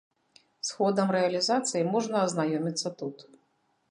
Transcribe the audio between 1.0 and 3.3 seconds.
рэалізацыі можна азнаёміцца тут.